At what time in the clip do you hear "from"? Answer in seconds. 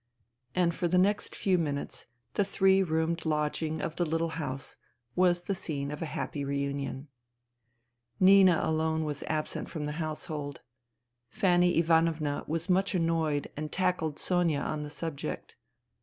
9.69-9.85